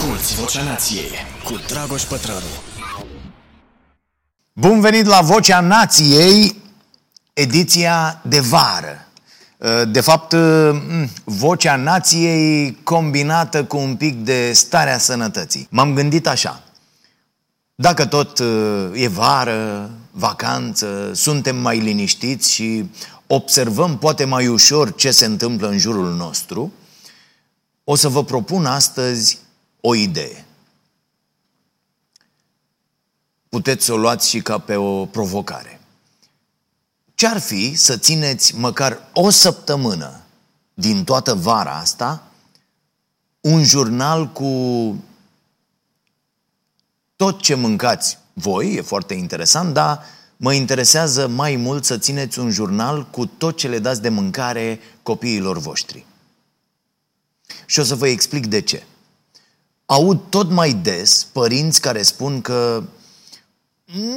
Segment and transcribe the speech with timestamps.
[0.00, 1.10] Asculți Vocea Nației
[1.44, 2.46] cu Dragoș Pătrălu.
[4.52, 6.62] Bun venit la Vocea Nației,
[7.32, 9.06] ediția de vară.
[9.88, 10.34] De fapt,
[11.24, 15.66] Vocea Nației combinată cu un pic de starea sănătății.
[15.70, 16.62] M-am gândit așa.
[17.74, 18.38] Dacă tot
[18.92, 22.90] e vară, vacanță, suntem mai liniștiți și
[23.26, 26.72] observăm poate mai ușor ce se întâmplă în jurul nostru,
[27.84, 29.38] o să vă propun astăzi
[29.80, 30.44] o idee.
[33.48, 35.80] Puteți să o luați și ca pe o provocare.
[37.14, 40.20] Ce-ar fi să țineți măcar o săptămână
[40.74, 42.30] din toată vara asta
[43.40, 44.94] un jurnal cu
[47.16, 50.04] tot ce mâncați voi, e foarte interesant, dar
[50.36, 54.80] mă interesează mai mult să țineți un jurnal cu tot ce le dați de mâncare
[55.02, 56.06] copiilor voștri.
[57.66, 58.82] Și o să vă explic de ce.
[59.90, 62.82] Aud tot mai des părinți care spun că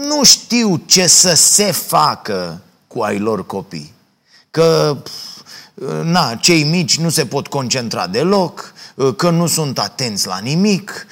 [0.07, 3.93] nu știu ce să se facă cu ai lor copii.
[4.51, 4.97] Că
[6.03, 8.73] na, cei mici nu se pot concentra deloc,
[9.15, 11.07] că nu sunt atenți la nimic,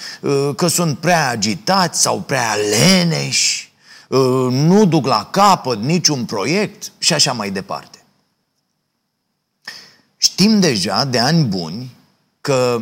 [0.56, 3.72] că sunt prea agitați sau prea leneși,
[4.50, 8.04] nu duc la capăt niciun proiect și așa mai departe.
[10.17, 11.95] Știm deja de ani buni
[12.42, 12.82] că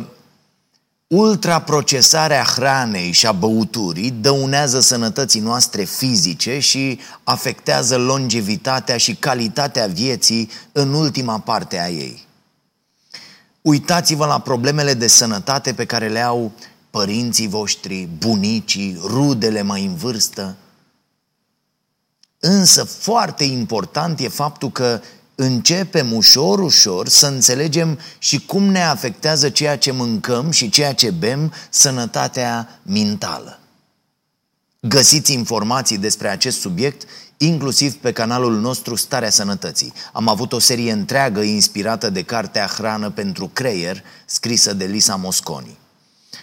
[1.14, 10.50] ultraprocesarea hranei și a băuturii dăunează sănătății noastre fizice și afectează longevitatea și calitatea vieții
[10.72, 12.26] în ultima parte a ei.
[13.62, 16.52] Uitați-vă la problemele de sănătate pe care le au
[16.90, 20.56] părinții voștri, bunicii, rudele mai în vârstă.
[22.38, 25.00] Însă foarte important e faptul că
[25.42, 31.10] începem ușor, ușor să înțelegem și cum ne afectează ceea ce mâncăm și ceea ce
[31.10, 33.58] bem sănătatea mentală.
[34.80, 39.92] Găsiți informații despre acest subiect inclusiv pe canalul nostru Starea Sănătății.
[40.12, 45.78] Am avut o serie întreagă inspirată de cartea Hrană pentru creier, scrisă de Lisa Mosconi.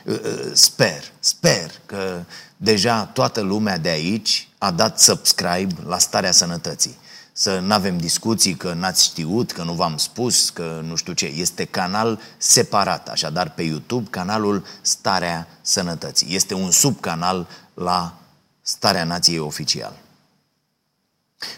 [0.06, 2.24] Uh, uh, sper, sper că
[2.58, 6.98] deja toată lumea de aici a dat subscribe la Starea Sănătății
[7.40, 11.26] să nu avem discuții că n-ați știut, că nu v-am spus, că nu știu ce.
[11.26, 16.36] Este canal separat, așadar pe YouTube, canalul Starea Sănătății.
[16.36, 18.18] Este un subcanal la
[18.62, 19.94] Starea Nației Oficial.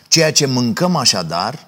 [0.08, 1.68] Ceea ce mâncăm așadar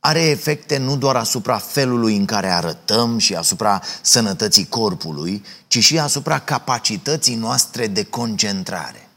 [0.00, 5.98] are efecte nu doar asupra felului în care arătăm și asupra sănătății corpului, ci și
[5.98, 9.07] asupra capacității noastre de concentrare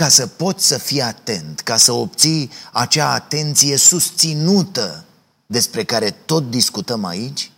[0.00, 5.04] ca să poți să fii atent, ca să obții acea atenție susținută
[5.46, 7.50] despre care tot discutăm aici,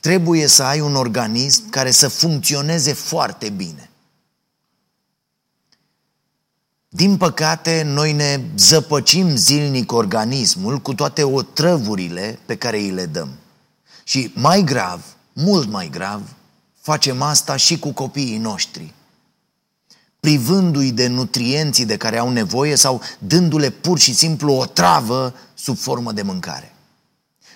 [0.00, 3.90] trebuie să ai un organism care să funcționeze foarte bine.
[6.88, 13.28] Din păcate, noi ne zăpăcim zilnic organismul cu toate otrăvurile pe care îi le dăm.
[14.04, 16.22] Și mai grav, mult mai grav,
[16.80, 18.94] facem asta și cu copiii noștri
[20.26, 25.78] privându-i de nutrienții de care au nevoie sau dându-le pur și simplu o travă sub
[25.78, 26.74] formă de mâncare.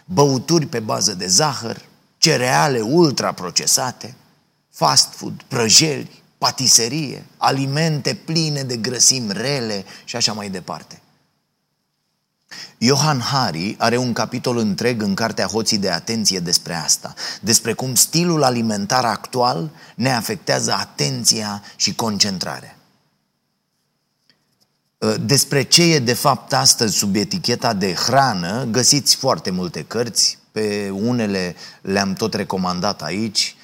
[0.04, 1.84] Băuturi pe bază de zahăr,
[2.19, 4.14] cereale ultraprocesate,
[4.72, 11.00] fast food, prăjeli, patiserie, alimente pline de grăsimi rele și așa mai departe.
[12.78, 17.94] Johan Hari are un capitol întreg în cartea Hoții de atenție despre asta, despre cum
[17.94, 22.77] stilul alimentar actual ne afectează atenția și concentrarea.
[25.03, 30.38] Ă, despre ce e de fapt astăzi sub eticheta de hrană, găsiți foarte multe cărți,
[30.53, 33.59] pe unele le-am tot recomandat aici, ă,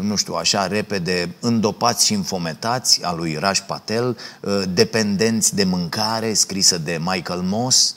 [0.00, 6.34] nu știu, așa repede, Îndopați și infometați, a lui Raj Patel, ă, Dependenți de mâncare,
[6.34, 7.94] scrisă de Michael Moss,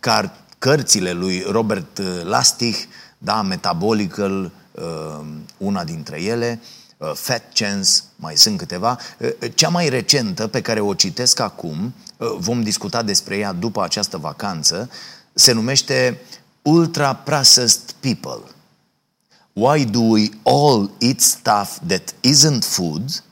[0.00, 2.74] car, cărțile lui Robert Lastig,
[3.18, 4.50] da, Metabolical,
[5.56, 6.60] una dintre ele,
[7.14, 8.98] Fat Chance, mai sunt câteva.
[9.54, 11.94] Cea mai recentă, pe care o citesc acum,
[12.38, 14.90] vom discuta despre ea după această vacanță,
[15.32, 16.20] se numește
[16.62, 18.55] Ultra Processed People.
[19.56, 23.22] Why do we all eat stuff that isn't food?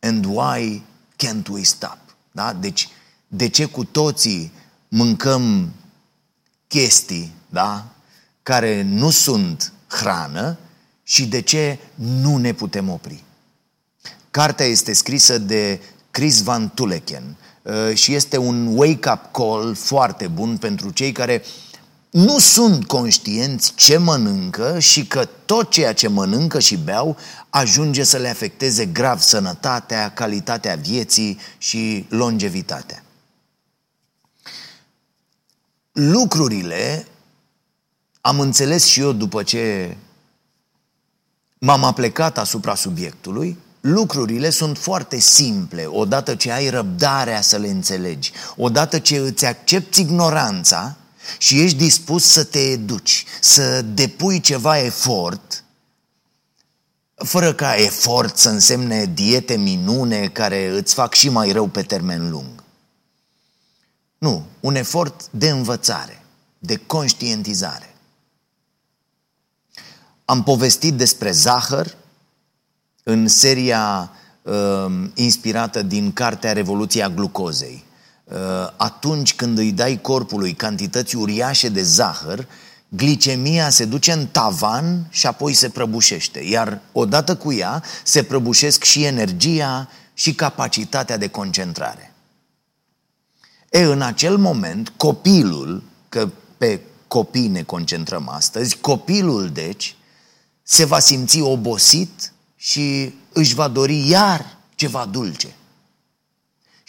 [0.00, 0.82] And why
[1.16, 1.98] can't we stop?
[2.32, 2.52] Da?
[2.52, 2.88] Deci,
[3.28, 4.52] de ce cu toții
[4.88, 5.72] mâncăm
[6.68, 7.86] chestii, da?
[8.42, 10.58] Care nu sunt hrană
[11.02, 13.24] și de ce nu ne putem opri.
[14.30, 15.80] Cartea este scrisă de
[16.10, 21.42] Chris Van Tuleken uh, și este un wake-up call foarte bun pentru cei care
[22.12, 27.16] nu sunt conștienți ce mănâncă și că tot ceea ce mănâncă și beau
[27.50, 33.02] ajunge să le afecteze grav sănătatea, calitatea vieții și longevitatea.
[35.92, 37.06] Lucrurile
[38.20, 39.96] am înțeles și eu după ce
[41.58, 48.32] m-am aplecat asupra subiectului, lucrurile sunt foarte simple odată ce ai răbdarea să le înțelegi,
[48.56, 50.96] odată ce îți accepti ignoranța
[51.38, 55.64] și ești dispus să te educi, să depui ceva efort,
[57.14, 62.30] fără ca efort să însemne diete minune care îți fac și mai rău pe termen
[62.30, 62.62] lung.
[64.18, 66.22] Nu, un efort de învățare,
[66.58, 67.94] de conștientizare.
[70.24, 71.96] Am povestit despre zahăr
[73.02, 74.10] în seria
[74.42, 77.84] uh, inspirată din cartea Revoluția Glucozei.
[78.24, 78.38] Uh,
[78.76, 82.46] atunci când îi dai corpului cantități uriașe de zahăr,
[82.88, 86.40] glicemia se duce în tavan și apoi se prăbușește.
[86.40, 92.14] Iar odată cu ea se prăbușesc și energia și capacitatea de concentrare.
[93.70, 99.96] E, în acel moment, copilul, că pe copii ne concentrăm astăzi, copilul, deci,
[100.62, 105.54] se va simți obosit și își va dori iar ceva dulce.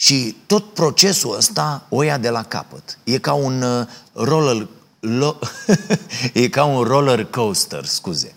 [0.03, 2.97] Și tot procesul ăsta o ia de la capăt.
[3.03, 4.67] E ca un uh, roller,
[5.00, 5.35] lo,
[6.33, 8.35] e ca un roller coaster, scuze.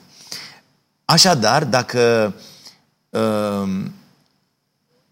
[1.05, 2.35] Așadar, dacă
[3.11, 3.85] uh,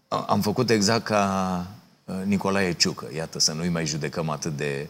[0.07, 1.67] am făcut exact ca
[2.05, 4.89] uh, Nicolae Ciucă, iată să nu-i mai judecăm atât de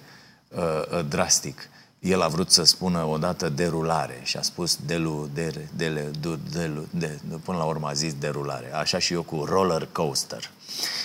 [0.49, 1.69] uh, uh drastic
[1.99, 6.71] el a vrut să spună odată derulare și a spus delu, de, de, de, de,
[6.89, 8.73] de, până la urmă a zis derulare.
[8.73, 10.39] Așa și eu cu roller coaster.
[10.39, 10.95] Uh,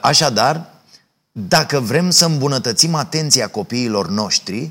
[0.00, 0.72] așadar,
[1.32, 4.70] dacă vrem să îmbunătățim atenția copiilor noștri,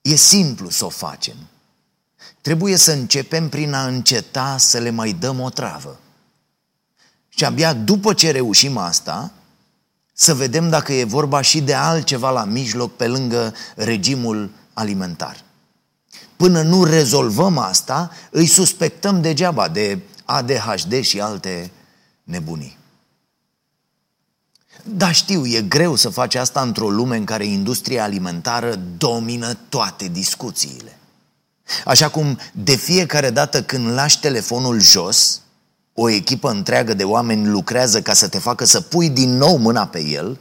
[0.00, 1.36] e simplu să o facem.
[2.40, 5.98] Trebuie să începem prin a înceta să le mai dăm o travă.
[7.28, 9.32] Și abia după ce reușim asta,
[10.12, 15.44] să vedem dacă e vorba și de altceva la mijloc pe lângă regimul alimentar.
[16.36, 21.70] Până nu rezolvăm asta, îi suspectăm degeaba de ADHD și alte
[22.22, 22.78] nebunii.
[24.86, 30.08] Da, știu, e greu să faci asta într-o lume în care industria alimentară domină toate
[30.08, 30.98] discuțiile.
[31.84, 35.40] Așa cum de fiecare dată când lași telefonul jos,
[35.94, 39.86] o echipă întreagă de oameni lucrează ca să te facă să pui din nou mâna
[39.86, 40.38] pe el,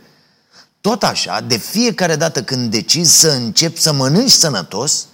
[0.81, 5.05] tot așa, de fiecare dată când decizi să începi să mănânci sănătos,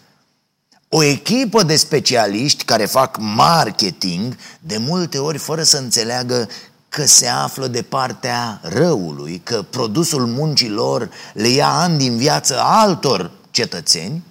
[0.89, 6.47] o echipă de specialiști care fac marketing, de multe ori fără să înțeleagă
[6.89, 12.59] că se află de partea răului, că produsul muncii lor le ia ani din viață
[12.59, 14.23] altor cetățeni,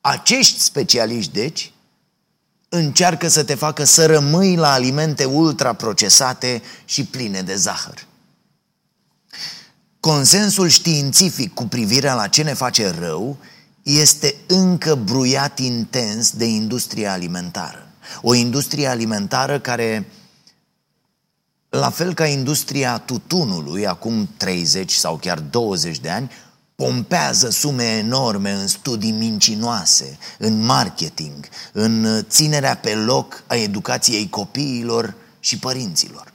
[0.00, 1.72] acești specialiști, deci,
[2.68, 8.06] încearcă să te facă să rămâi la alimente ultraprocesate și pline de zahăr.
[10.00, 13.38] Consensul științific cu privire la ce ne face rău
[13.82, 17.88] este încă bruiat intens de industria alimentară.
[18.22, 20.06] O industrie alimentară care,
[21.70, 26.30] la fel ca industria tutunului, acum 30 sau chiar 20 de ani,
[26.74, 35.14] pompează sume enorme în studii mincinoase, în marketing, în ținerea pe loc a educației copiilor
[35.40, 36.32] și părinților.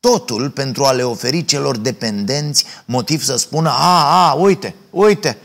[0.00, 5.38] Totul pentru a le oferi celor dependenți motiv să spună A, a, uite, uite,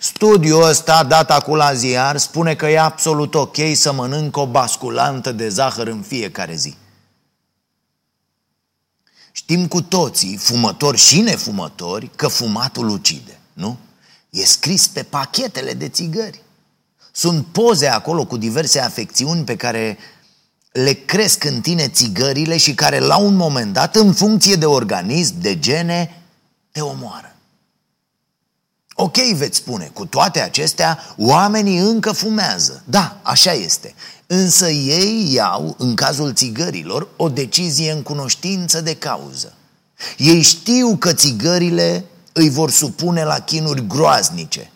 [0.00, 5.32] studiul ăsta dat acum la ziar spune că e absolut ok să mănânc o basculantă
[5.32, 6.76] de zahăr în fiecare zi.
[9.48, 13.76] Știm cu toții, fumători și nefumători, că fumatul ucide, nu?
[14.30, 16.42] E scris pe pachetele de țigări.
[17.12, 19.98] Sunt poze acolo cu diverse afecțiuni pe care
[20.72, 25.40] le cresc în tine țigările și care la un moment dat, în funcție de organism,
[25.40, 26.22] de gene,
[26.70, 27.35] te omoară.
[28.98, 32.82] Ok, veți spune, cu toate acestea, oamenii încă fumează.
[32.84, 33.94] Da, așa este.
[34.26, 39.52] Însă ei iau, în cazul țigărilor, o decizie în cunoștință de cauză.
[40.16, 44.70] Ei știu că țigările îi vor supune la chinuri groaznice.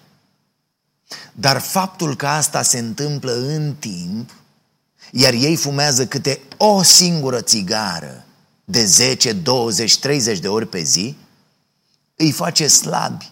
[1.33, 4.31] Dar faptul că asta se întâmplă în timp
[5.11, 8.25] iar ei fumează câte o singură țigară
[8.65, 11.17] de 10, 20, 30 de ori pe zi,
[12.17, 13.31] îi face slabi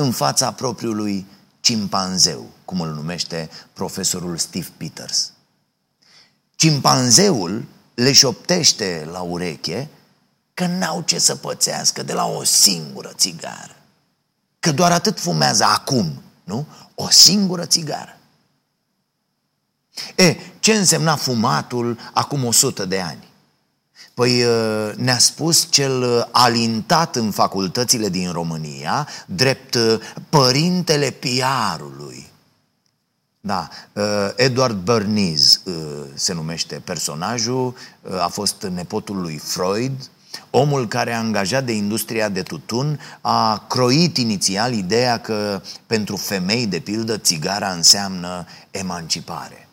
[0.00, 1.26] în fața propriului
[1.60, 5.32] cimpanzeu, cum îl numește profesorul Steve Peters.
[6.56, 7.64] Cimpanzeul
[7.94, 9.88] le șoptește la ureche
[10.54, 13.76] că n-au ce să pățească de la o singură țigară.
[14.60, 16.66] Că doar atât fumează acum, Nu?
[16.94, 18.18] O singură țigară.
[20.16, 23.29] E, ce însemna fumatul acum 100 de ani?
[24.14, 29.98] Păi uh, ne-a spus cel uh, alintat în facultățile din România, drept uh,
[30.28, 32.28] părintele piarului.
[33.42, 33.68] Da,
[34.36, 35.60] Edward Bernays
[36.14, 37.74] se numește personajul,
[38.18, 40.10] a fost nepotul lui Freud,
[40.50, 46.66] omul care a angajat de industria de tutun a croit inițial ideea că pentru femei,
[46.66, 49.68] de pildă, țigara înseamnă emancipare.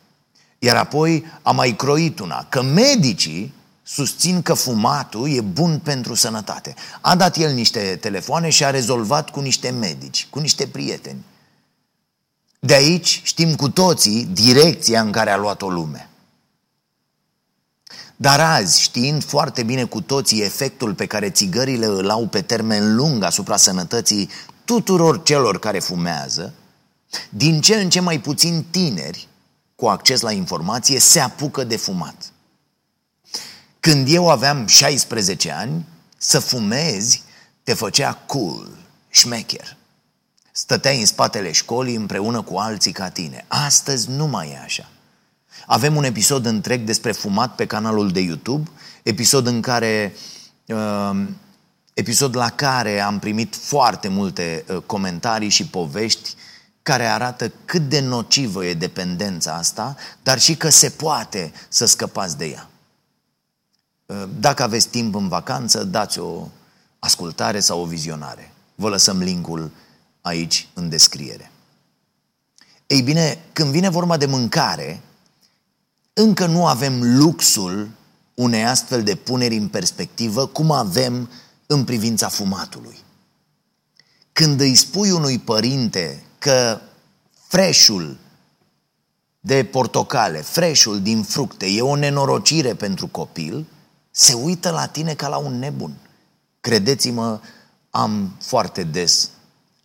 [0.59, 3.53] Iar apoi a mai croit una, că medicii
[3.87, 6.75] susțin că fumatul e bun pentru sănătate.
[7.01, 11.23] A dat el niște telefoane și a rezolvat cu niște medici, cu niște prieteni.
[12.59, 16.09] De aici știm cu toții direcția în care a luat-o lume.
[18.15, 22.95] Dar azi, știind foarte bine cu toții efectul pe care țigările îl au pe termen
[22.95, 24.29] lung asupra sănătății
[24.65, 26.53] tuturor celor care fumează,
[27.29, 29.27] din ce în ce mai puțin tineri
[29.75, 32.31] cu acces la informație se apucă de fumat.
[33.87, 35.85] Când eu aveam 16 ani,
[36.17, 37.23] să fumezi
[37.63, 38.69] te făcea cool,
[39.09, 39.77] șmecher.
[40.51, 43.45] Stăteai în spatele școlii împreună cu alții ca tine.
[43.47, 44.89] Astăzi nu mai e așa.
[45.65, 48.69] Avem un episod întreg despre fumat pe canalul de YouTube,
[49.03, 50.13] episod în care
[50.65, 51.27] uh,
[51.93, 56.35] episod la care am primit foarte multe uh, comentarii și povești
[56.81, 62.37] care arată cât de nocivă e dependența asta, dar și că se poate să scăpați
[62.37, 62.69] de ea.
[64.07, 66.47] Uh, dacă aveți timp în vacanță, dați o
[66.99, 68.53] ascultare sau o vizionare.
[68.75, 69.71] Vă lăsăm linkul
[70.21, 71.51] aici în descriere.
[72.87, 75.01] Ei bine, când vine vorba de mâncare,
[76.13, 77.89] încă nu avem luxul
[78.33, 81.29] unei astfel de puneri în perspectivă cum avem
[81.65, 82.97] în privința fumatului.
[84.33, 86.81] Când îi spui unui părinte că
[87.47, 88.17] freșul
[89.39, 93.65] de portocale, freșul din fructe e o nenorocire pentru copil,
[94.19, 95.97] se uită la tine ca la un nebun.
[96.61, 97.39] Credeți-mă,
[97.89, 99.29] am foarte des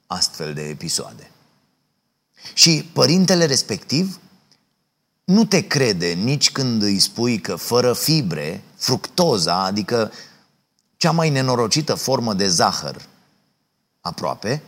[0.07, 1.31] astfel de episoade.
[2.55, 4.21] Și părintele respectiv
[5.25, 10.13] nu te crede nici când îi spui că fără fibre, fructoza, adică
[10.97, 13.09] cea mai nenorocită formă de zahăr,
[14.01, 14.63] aproape,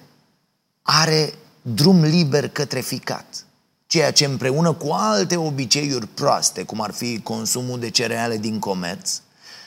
[0.83, 3.47] are drum liber către ficat.
[3.87, 9.21] Ceea ce împreună cu alte obiceiuri proaste, cum ar fi consumul de cereale din comerț,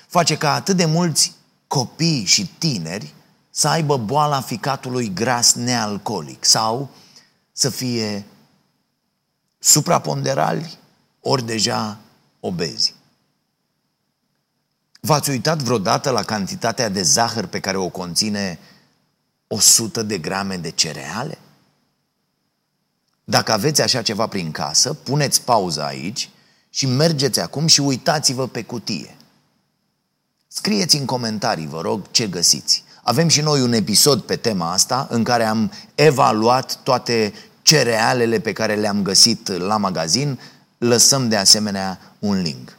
[0.08, 1.34] face ca atât de mulți
[1.68, 3.14] copii și tineri
[3.50, 6.90] să aibă boala ficatului gras nealcoolic sau
[7.52, 8.26] să fie
[9.60, 10.78] supraponderali
[11.22, 11.98] ori deja
[12.40, 12.94] obezi.
[15.00, 18.60] V-ați uitat vreodată la cantitatea de zahăr pe care o conține
[19.48, 21.38] 100 de grame de cereale?
[23.24, 26.30] Dacă aveți așa ceva prin casă, puneți pauză aici
[26.70, 29.17] și mergeți acum și uitați-vă pe cutie.
[30.48, 32.84] Scrieți în comentarii, vă rog, ce găsiți.
[33.04, 38.54] Avem și noi un episod pe tema asta în care am evaluat toate cerealele pe
[38.54, 40.40] care le-am găsit la magazin.
[40.78, 42.78] Lăsăm de asemenea un link.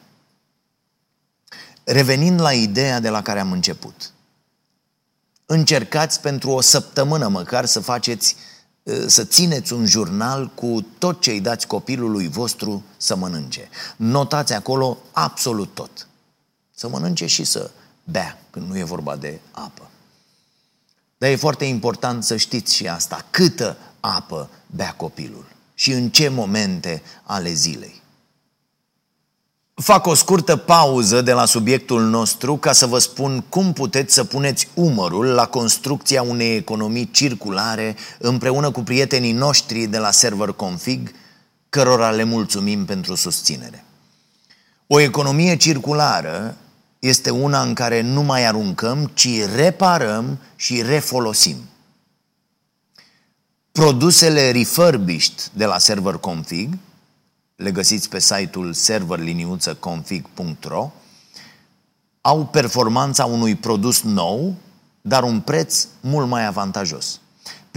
[1.85, 4.13] Revenind la ideea de la care am început.
[5.47, 8.37] Încercați pentru o săptămână măcar să faceți
[9.07, 13.69] să țineți un jurnal cu tot ce îi dați copilului vostru să mănânce.
[13.97, 16.08] Notați acolo absolut tot.
[16.79, 17.71] Să mănânce și să
[18.05, 19.91] bea, când nu e vorba de apă.
[21.19, 23.27] Dar e foarte important să știți și asta.
[23.31, 25.45] Câtă apă bea copilul
[25.75, 28.03] și în ce momente ale zilei.
[29.75, 34.25] Fac o scurtă pauză de la subiectul nostru ca să vă spun cum puteți să
[34.25, 41.11] puneți umărul la construcția unei economii circulare împreună cu prietenii noștri de la Server Config,
[41.69, 43.83] cărora le mulțumim pentru susținere.
[44.87, 46.57] O economie circulară
[46.99, 51.57] este una în care nu mai aruncăm, ci reparăm și refolosim.
[53.73, 56.79] Produsele refurbished de la Server Config,
[57.57, 60.93] le găsiți pe site-ul serverliniuțăconfig.ro,
[62.21, 64.55] au performanța unui produs nou,
[65.01, 67.21] dar un preț mult mai avantajos.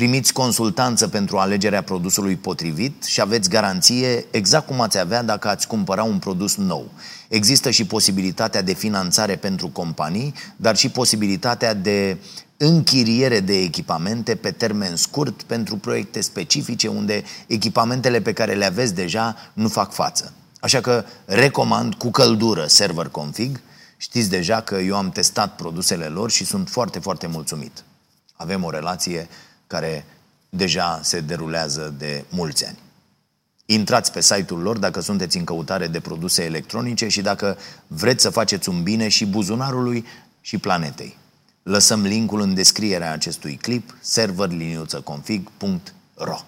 [0.01, 5.67] Primiți consultanță pentru alegerea produsului potrivit și aveți garanție exact cum ați avea dacă ați
[5.67, 6.91] cumpăra un produs nou.
[7.27, 12.17] Există și posibilitatea de finanțare pentru companii, dar și posibilitatea de
[12.57, 18.93] închiriere de echipamente pe termen scurt pentru proiecte specifice unde echipamentele pe care le aveți
[18.93, 20.33] deja nu fac față.
[20.59, 23.59] Așa că recomand cu căldură Server Config.
[23.97, 27.83] Știți deja că eu am testat produsele lor și sunt foarte, foarte mulțumit.
[28.35, 29.27] Avem o relație
[29.71, 30.05] care
[30.49, 32.77] deja se derulează de mulți ani.
[33.65, 38.29] Intrați pe site-ul lor dacă sunteți în căutare de produse electronice și dacă vreți să
[38.29, 40.05] faceți un bine și buzunarului
[40.41, 41.17] și planetei.
[41.63, 46.39] Lăsăm linkul în descrierea acestui clip serverliniuțăconfig.ro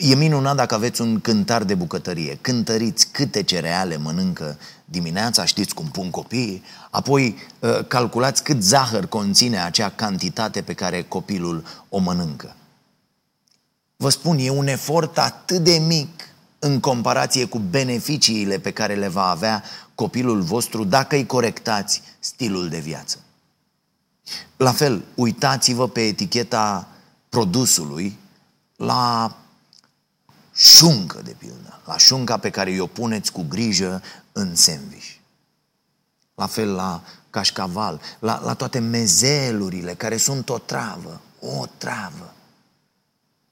[0.00, 2.38] E minunat dacă aveți un cântar de bucătărie.
[2.40, 9.62] Cântăriți câte cereale mănâncă dimineața, știți cum pun copiii, apoi uh, calculați cât zahăr conține
[9.62, 12.54] acea cantitate pe care copilul o mănâncă.
[13.96, 16.28] Vă spun, e un efort atât de mic
[16.58, 19.62] în comparație cu beneficiile pe care le va avea
[19.94, 23.18] copilul vostru dacă îi corectați stilul de viață.
[24.56, 26.88] La fel, uitați-vă pe eticheta
[27.28, 28.18] produsului
[28.76, 29.36] la
[30.58, 35.14] șuncă, de pildă, la șunca pe care o puneți cu grijă în sandwich.
[36.34, 42.34] La fel la cașcaval, la, la toate mezelurile care sunt o travă, o travă.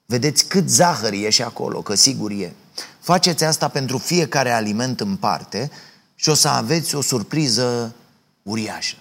[0.07, 2.55] Vedeți cât zahăr e și acolo, că sigur e.
[3.01, 5.71] Faceți asta pentru fiecare aliment în parte
[6.15, 7.95] și o să aveți o surpriză
[8.43, 8.97] uriașă.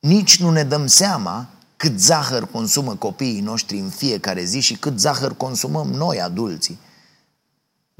[0.00, 5.00] Nici nu ne dăm seama cât zahăr consumă copiii noștri în fiecare zi și cât
[5.00, 6.78] zahăr consumăm noi, adulții.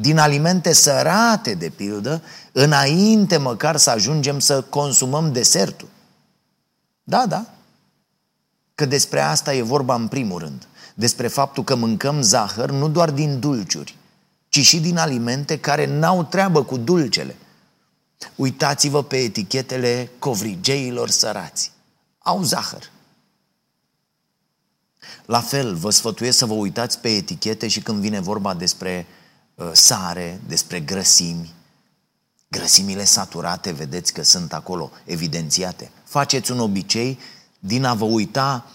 [0.00, 5.88] Din alimente sărate, de pildă, înainte măcar să ajungem să consumăm desertul.
[7.02, 7.46] Da, da.
[8.74, 10.66] Că despre asta e vorba în primul rând.
[10.94, 13.96] Despre faptul că mâncăm zahăr nu doar din dulciuri,
[14.48, 17.36] ci și din alimente care n-au treabă cu dulcele.
[18.34, 21.72] Uitați-vă pe etichetele covrigeilor sărați.
[22.18, 22.90] Au zahăr.
[25.24, 29.16] La fel, vă sfătuiesc să vă uitați pe etichete și când vine vorba despre uh,
[29.72, 31.54] sare, despre grăsimi.
[32.48, 35.90] Grăsimile saturate, vedeți că sunt acolo evidențiate.
[36.04, 37.18] Faceți un obicei
[37.58, 38.66] din a vă uita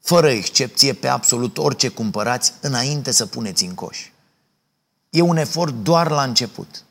[0.00, 3.98] fără excepție pe absolut orice cumpărați înainte să puneți în coș.
[5.10, 6.84] E un efort doar la început,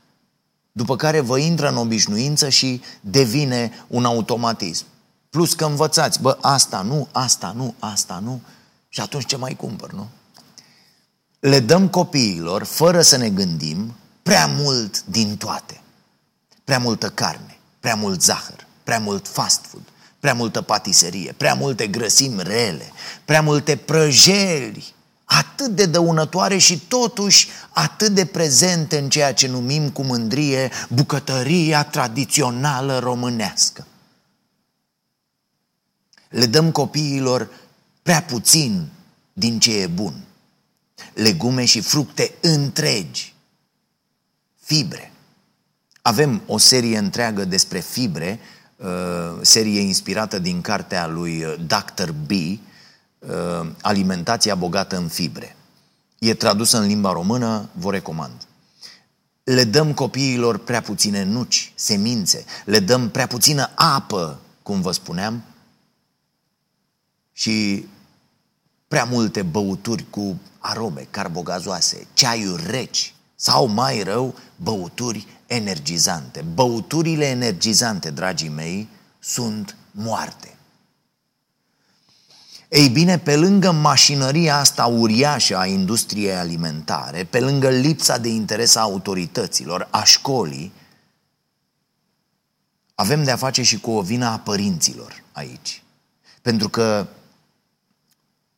[0.72, 4.86] după care vă intră în obișnuință și devine un automatism.
[5.30, 8.42] Plus că învățați, bă, asta nu, asta nu, asta nu,
[8.90, 10.08] și atunci ce mai cumpăr, nu?
[11.46, 15.82] Le dăm copiilor, fără să ne gândim, prea mult din toate.
[16.64, 19.84] Prea multă carne, prea mult zahăr, prea mult fast food,
[20.20, 22.92] prea multă patiserie, prea multe grăsimi rele,
[23.26, 24.94] prea multe prăjeli,
[25.26, 31.84] atât de dăunătoare și totuși atât de prezente în ceea ce numim cu mândrie bucătăria
[31.84, 33.88] tradițională românească.
[36.30, 37.50] Le dăm copiilor
[38.02, 38.90] prea puțin
[39.34, 40.14] din ce e bun.
[41.14, 43.36] Legume și fructe întregi,
[44.60, 45.12] fibre.
[46.02, 48.40] Avem o serie întreagă despre fibre
[48.76, 52.12] Uh, serie inspirată din cartea lui uh, Dr.
[52.12, 55.56] B, uh, Alimentația bogată în fibre.
[56.20, 58.48] E tradusă în limba română, vă recomand.
[59.44, 65.44] Le dăm copiilor prea puține nuci, semințe, le dăm prea puțină apă, cum vă spuneam,
[67.32, 67.88] și
[68.88, 76.46] prea multe băuturi cu arome carbogazoase, ceaiuri reci sau mai rău, băuturi energizante.
[76.54, 80.58] Băuturile energizante, dragii mei, sunt moarte.
[82.70, 88.76] Ei bine, pe lângă mașinăria asta uriașă a industriei alimentare, pe lângă lipsa de interes
[88.76, 90.74] a autorităților, a școlii,
[92.96, 95.84] avem de-a face și cu o vină a părinților aici.
[96.42, 97.08] Pentru că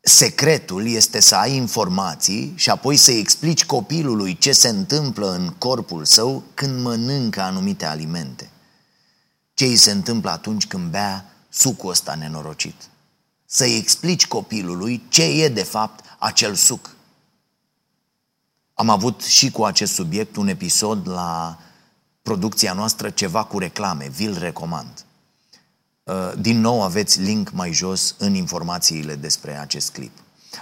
[0.08, 6.06] Secretul este să ai informații și apoi să explici copilului ce se întâmplă în corpul
[6.06, 8.50] său când mănâncă anumite alimente.
[9.54, 12.76] Ce îi se întâmplă atunci când bea sucul ăsta nenorocit.
[13.46, 16.96] Să-i explici copilului ce e de fapt acel suc.
[18.74, 21.60] Am avut și cu acest subiect un episod la
[22.22, 25.06] producția noastră ceva cu reclame, vi-l recomand.
[26.08, 30.12] Uh, din nou aveți link mai jos în informațiile despre acest clip.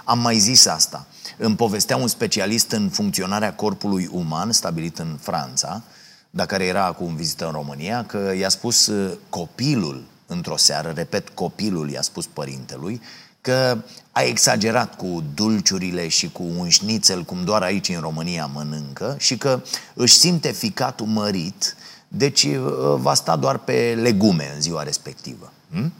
[0.04, 1.06] Am mai zis asta.
[1.38, 5.82] Îmi povestea un specialist în funcționarea corpului uman, stabilit în Franța,
[6.30, 10.92] dar care era acum în vizită în România, că i-a spus uh, copilul într-o seară,
[10.94, 13.00] repet, copilul i-a spus părintelui,
[13.40, 13.78] că
[14.12, 19.36] a exagerat cu dulciurile și cu un șnițel, cum doar aici în România mănâncă, și
[19.36, 19.62] că
[19.94, 21.76] își simte ficatul mărit
[22.08, 25.52] deci uh, va sta doar pe legume în ziua respectivă.
[25.70, 25.92] Hm?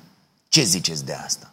[0.49, 1.51] Ce ziceți de asta?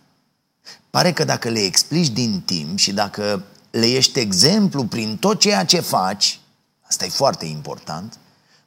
[0.89, 5.65] Pare că dacă le explici din timp și dacă le ești exemplu prin tot ceea
[5.65, 6.39] ce faci,
[6.81, 8.17] asta e foarte important,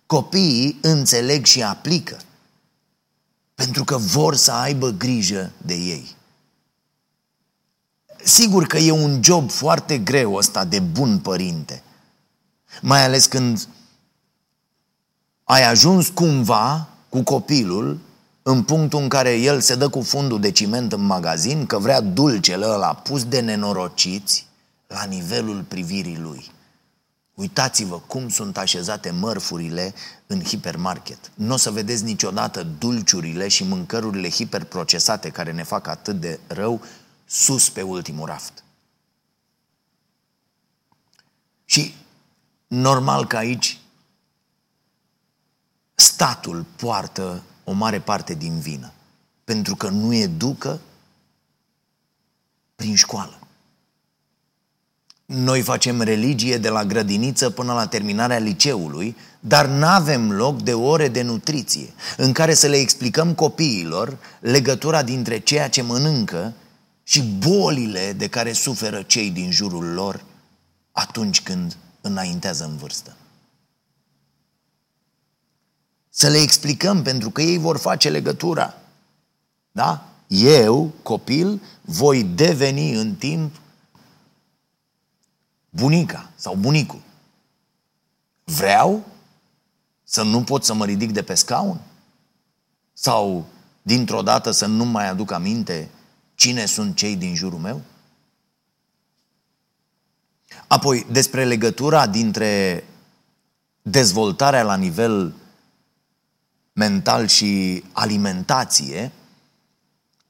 [0.06, 2.16] copiii înțeleg și aplică.
[3.54, 6.14] Pentru că vor să aibă grijă de ei.
[8.24, 11.82] Sigur că e un job foarte greu ăsta de bun părinte.
[12.82, 13.68] Mai ales când
[15.48, 17.98] ai ajuns cumva cu copilul
[18.42, 22.00] în punctul în care el se dă cu fundul de ciment în magazin, că vrea
[22.00, 24.46] dulcele ăla pus de nenorociți
[24.86, 26.50] la nivelul privirii lui.
[27.34, 29.94] Uitați-vă cum sunt așezate mărfurile
[30.26, 31.30] în hipermarket.
[31.34, 36.80] Nu o să vedeți niciodată dulciurile și mâncărurile hiperprocesate care ne fac atât de rău
[37.24, 38.64] sus pe ultimul raft.
[41.64, 41.94] Și
[42.66, 43.78] normal că aici
[45.96, 48.92] statul poartă o mare parte din vină.
[49.44, 50.80] Pentru că nu educă
[52.76, 53.38] prin școală.
[55.26, 60.74] Noi facem religie de la grădiniță până la terminarea liceului, dar nu avem loc de
[60.74, 66.52] ore de nutriție în care să le explicăm copiilor legătura dintre ceea ce mănâncă
[67.02, 70.24] și bolile de care suferă cei din jurul lor
[70.92, 73.16] atunci când înaintează în vârstă.
[76.18, 78.74] Să le explicăm pentru că ei vor face legătura.
[79.72, 80.08] Da?
[80.26, 83.60] Eu, copil, voi deveni în timp
[85.70, 87.00] bunica sau bunicul.
[88.44, 89.04] Vreau
[90.04, 91.80] să nu pot să mă ridic de pe scaun?
[92.92, 93.46] Sau
[93.82, 95.90] dintr-o dată să nu mai aduc aminte
[96.34, 97.82] cine sunt cei din jurul meu?
[100.66, 102.84] Apoi, despre legătura dintre
[103.82, 105.34] dezvoltarea la nivel
[106.76, 109.12] mental și alimentație,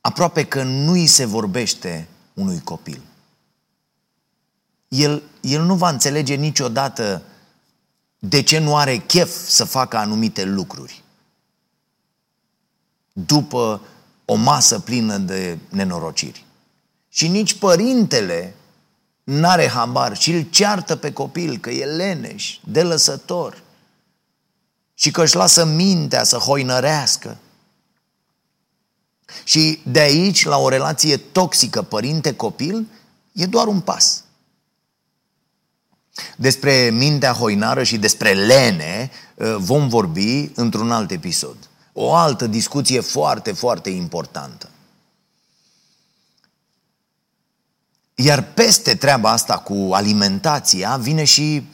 [0.01, 3.03] aproape că nu îi se vorbește unui copil.
[4.89, 7.23] El, el nu va înțelege niciodată
[8.19, 11.03] de ce nu are chef să facă anumite lucruri.
[13.13, 13.81] După
[14.25, 16.45] o masă plină de nenorociri.
[17.09, 18.55] Și nici părintele
[19.25, 23.65] n-are habar și îl ceartă pe copil că e leneș, de lăsător
[24.99, 27.37] și că își lasă mintea să hoinărească.
[29.45, 32.87] Și de aici, la o relație toxică părinte-copil,
[33.33, 34.25] e doar un pas.
[36.37, 41.57] Despre mintea hoinară și despre lene uh, vom vorbi într-un alt episod.
[41.93, 44.69] O altă discuție foarte, foarte importantă.
[48.15, 51.67] Iar peste treaba asta cu alimentația vine și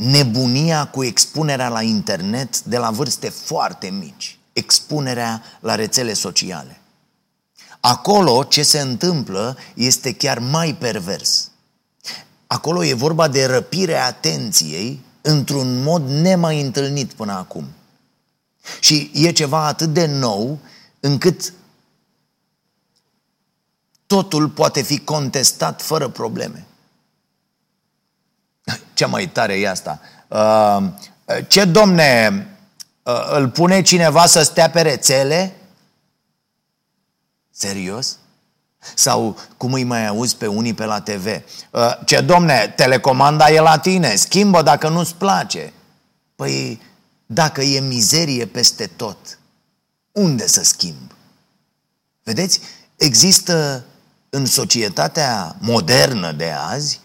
[0.00, 6.80] nebunia cu expunerea la internet de la vârste foarte mici, expunerea la rețele sociale.
[7.80, 11.50] Acolo ce se întâmplă este chiar mai pervers.
[12.46, 17.66] Acolo e vorba de răpirea atenției într-un mod nemai întâlnit până acum.
[18.80, 20.58] Și e ceva atât de nou
[21.00, 21.52] încât
[24.06, 26.66] totul poate fi contestat fără probleme.
[28.94, 30.00] Cea mai tare e asta.
[30.28, 30.86] Uh,
[31.48, 32.46] ce, domne,
[33.02, 35.54] uh, îl pune cineva să stea pe rețele?
[37.50, 38.18] Serios?
[38.94, 41.26] Sau cum îi mai auzi pe unii pe la TV?
[41.70, 45.72] Uh, ce, domne, telecomanda e la tine, schimbă dacă nu-ți place.
[46.36, 46.80] Păi,
[47.26, 49.38] dacă e mizerie peste tot,
[50.12, 51.14] unde să schimb?
[52.22, 52.60] Vedeți,
[52.96, 53.84] există
[54.30, 57.00] în societatea modernă de azi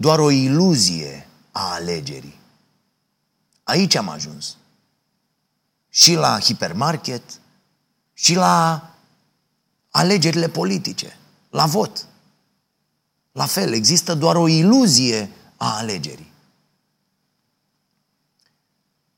[0.00, 2.40] doar o iluzie a alegerii.
[3.62, 4.56] Aici am ajuns.
[5.88, 7.22] Și la hipermarket,
[8.12, 8.90] și la
[9.90, 11.16] alegerile politice,
[11.50, 12.06] la vot.
[13.32, 16.32] La fel, există doar o iluzie a alegerii.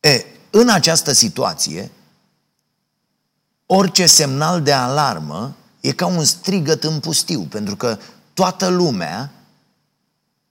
[0.01, 1.91] E, în această situație,
[3.67, 7.99] orice semnal de alarmă e ca un strigăt în pustiu, pentru că
[8.35, 9.33] toată lumea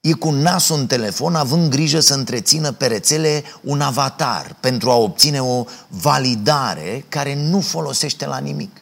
[0.02, 4.96] e cu nasul în telefon având grijă să întrețină pe rețele un avatar pentru a
[4.96, 8.82] obține o validare care nu folosește la nimic,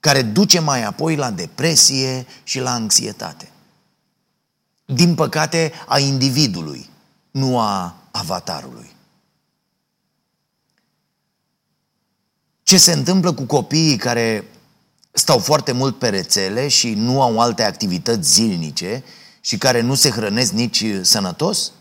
[0.00, 3.50] care duce mai apoi la depresie și la anxietate.
[4.84, 6.90] Din păcate, a individului,
[7.30, 8.96] nu a avatarului.
[12.62, 14.44] Ce se întâmplă cu copiii care
[15.10, 19.04] stau foarte mult pe rețele și nu au alte activități zilnice
[19.48, 21.72] și care nu se hrănesc nici sănătos?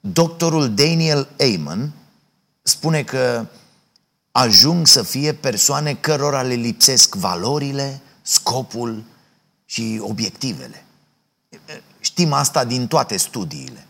[0.00, 1.92] Doctorul Daniel Amen
[2.62, 3.46] spune că
[4.30, 9.04] ajung să fie persoane cărora le lipsesc valorile, scopul
[9.64, 10.84] și obiectivele.
[12.00, 13.86] Știm asta din toate studiile.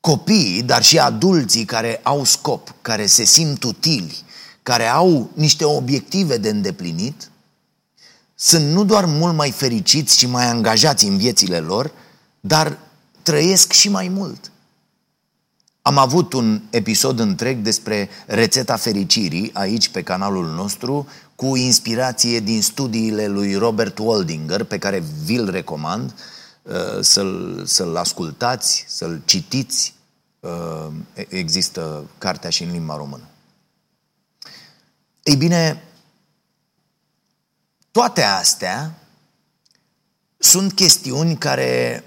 [0.00, 4.22] Copiii, dar și adulții care au scop, care se simt utili,
[4.62, 7.29] care au niște obiective de îndeplinit,
[8.42, 11.92] sunt nu doar mult mai fericiți și mai angajați în viețile lor,
[12.40, 12.78] dar
[13.22, 14.50] trăiesc și mai mult.
[15.82, 22.62] Am avut un episod întreg despre rețeta fericirii aici pe canalul nostru cu inspirație din
[22.62, 26.14] studiile lui Robert Waldinger pe care vi-l recomand
[26.62, 29.94] uh, să-l, să-l ascultați, să-l citiți.
[30.40, 30.88] Uh,
[31.28, 33.24] există cartea și în limba română.
[35.22, 35.82] Ei bine,
[37.90, 38.94] toate astea
[40.38, 42.04] sunt chestiuni care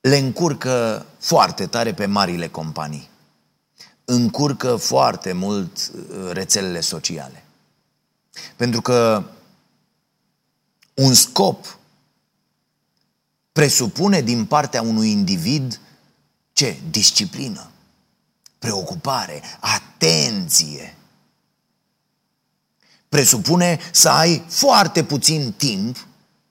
[0.00, 3.08] le încurcă foarte tare pe marile companii.
[4.04, 7.44] Încurcă foarte mult uh, rețelele sociale.
[8.56, 9.24] Pentru că
[10.94, 11.78] un scop
[13.52, 15.80] presupune din partea unui individ
[16.52, 16.80] ce?
[16.90, 17.70] Disciplină,
[18.58, 20.97] preocupare, atenție.
[23.08, 26.06] Presupune să ai foarte puțin timp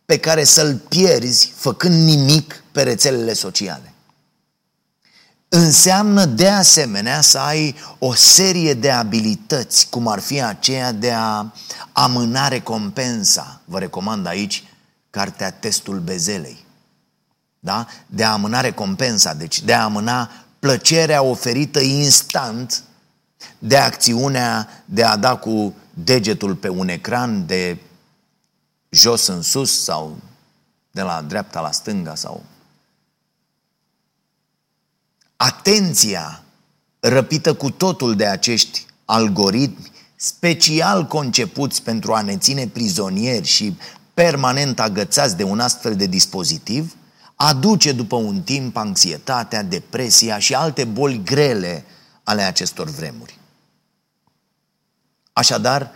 [0.05, 3.93] pe care să-l pierzi făcând nimic pe rețelele sociale.
[5.49, 11.45] Înseamnă de asemenea să ai o serie de abilități, cum ar fi aceea de a
[11.91, 13.61] amâna recompensa.
[13.65, 14.63] Vă recomand aici
[15.09, 16.65] cartea Testul Bezelei.
[17.59, 17.87] Da?
[18.05, 22.83] De a amâna recompensa, deci de a amâna plăcerea oferită instant
[23.59, 27.77] de acțiunea de a da cu degetul pe un ecran de
[28.89, 30.17] jos în sus sau
[30.91, 32.43] de la dreapta la stânga sau
[35.35, 36.43] atenția
[36.99, 43.77] răpită cu totul de acești algoritmi special concepuți pentru a ne ține prizonieri și
[44.13, 46.95] permanent agățați de un astfel de dispozitiv,
[47.35, 51.85] aduce după un timp anxietatea, depresia și alte boli grele
[52.23, 53.37] ale acestor vremuri.
[55.37, 55.91] Așadar,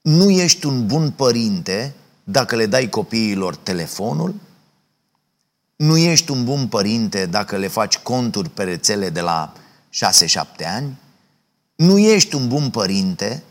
[0.00, 4.34] nu ești un bun părinte dacă le dai copiilor telefonul,
[5.76, 9.52] nu ești un bun părinte dacă le faci conturi pe rețele de la
[9.92, 10.98] 6-7 ani,
[11.74, 13.42] nu ești un bun părinte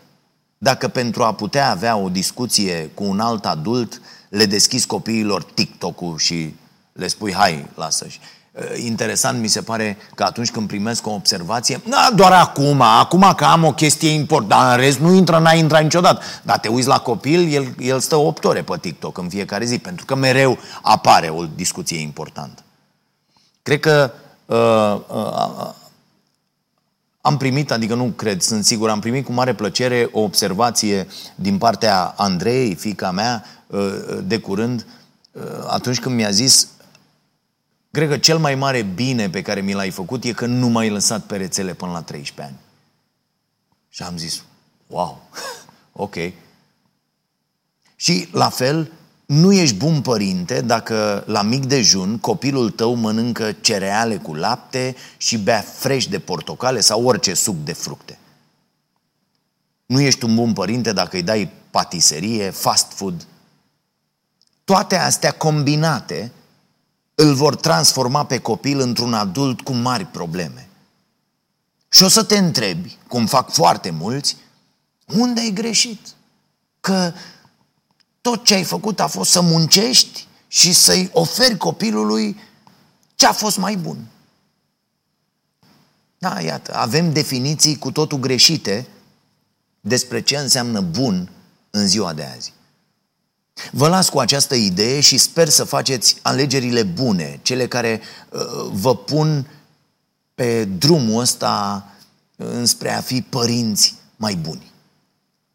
[0.58, 6.18] dacă pentru a putea avea o discuție cu un alt adult le deschizi copiilor TikTok-ul
[6.18, 6.56] și
[6.94, 8.20] le spui hai, lasă-și.
[8.54, 13.34] Eh, interesant mi se pare că atunci când primesc o observație, na, doar acum, acum
[13.36, 16.24] că am o chestie importantă, în rest nu intră, n-a intrat niciodată.
[16.44, 19.78] Dar te uiți la copil, el, el stă 8 ore pe TikTok în fiecare zi,
[19.78, 22.64] pentru că mereu apare o discuție importantă.
[23.62, 24.12] Cred că
[24.46, 25.74] uh, uh,
[27.22, 31.58] am primit, adică nu cred, sunt sigur, am primit cu mare plăcere o observație din
[31.58, 34.86] partea Andrei, fica mea, uh, de curând,
[35.32, 36.68] uh, atunci când mi-a zis
[37.94, 40.90] Cred că cel mai mare bine pe care mi l-ai făcut e că nu m-ai
[40.90, 42.64] lăsat pe rețele până la 13 ani.
[43.90, 44.44] Și am zis,
[44.88, 45.30] wow,
[46.06, 46.16] ok.
[47.96, 48.92] Și la fel,
[49.26, 55.38] nu ești bun părinte dacă la mic dejun copilul tău mănâncă cereale cu lapte și
[55.38, 58.18] bea fresh de portocale sau orice suc de fructe.
[59.86, 63.28] Nu ești un bun părinte dacă îi dai patiserie, fast food.
[64.64, 66.32] Toate astea combinate
[67.16, 70.68] îl vor transforma pe copil într-un adult cu mari probleme.
[71.90, 74.38] Și o să te întrebi, cum fac foarte mulți,
[75.06, 76.08] unde ai greșit?
[76.80, 77.14] Că
[78.22, 82.40] tot ce ai făcut a fost să muncești și să-i oferi copilului
[83.16, 84.08] ce a fost mai bun.
[86.18, 88.88] Da, iată, avem definiții cu totul greșite
[89.80, 91.32] despre ce înseamnă bun
[91.70, 92.54] în ziua de azi.
[93.72, 98.96] Vă las cu această idee și sper să faceți alegerile bune, cele care uh, vă
[98.96, 99.48] pun
[100.36, 101.86] pe drumul ăsta
[102.36, 104.72] înspre a fi părinți mai buni.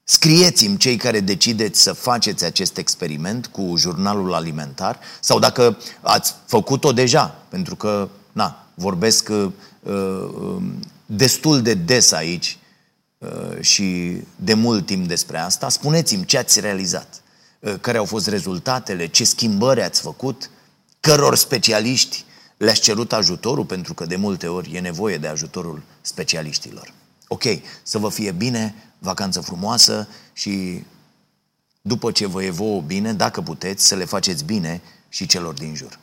[0.04, 6.92] Scrieți-mi cei care decideți să faceți acest experiment cu jurnalul alimentar sau dacă ați făcut-o
[6.92, 9.50] deja, pentru că, na, vorbesc uh,
[9.82, 10.62] uh,
[11.06, 12.58] destul de des aici
[13.18, 17.22] uh, și de mult timp despre asta, spuneți-mi ce ați realizat.
[17.60, 20.50] Uh, care au fost rezultatele, ce schimbări ați făcut,
[21.00, 22.24] căror specialiști
[22.56, 26.92] le-ați cerut ajutorul, pentru că de multe ori e nevoie de ajutorul specialiștilor.
[27.28, 27.42] Ok,
[27.82, 30.84] să vă fie bine, vacanță frumoasă și
[31.82, 35.74] după ce vă e vouă bine, dacă puteți, să le faceți bine și celor din
[35.74, 35.98] jur.